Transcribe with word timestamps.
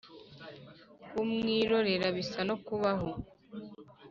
Kumwirorera 1.07 2.07
bisa 2.17 2.39
no 2.49 2.55
kubaho 2.65 3.09